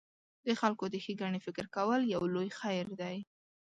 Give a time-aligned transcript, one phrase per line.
[0.45, 3.17] د خلکو د ښېګڼې فکر کول یو لوی خیر دی.